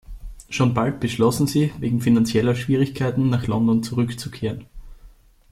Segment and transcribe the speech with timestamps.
[0.49, 4.65] Schon bald beschlossen sie wegen finanzieller Schwierigkeiten nach London zurückzukehren.